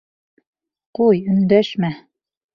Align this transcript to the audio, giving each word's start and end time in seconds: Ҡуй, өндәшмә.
Ҡуй, 1.01 1.21
өндәшмә. 1.35 1.95